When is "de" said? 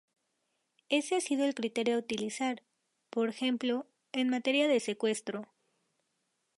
4.67-4.79